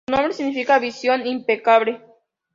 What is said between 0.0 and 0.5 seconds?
Su nombre